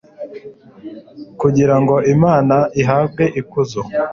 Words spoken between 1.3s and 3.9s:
kugira ngo Imana ihabwe ikuzo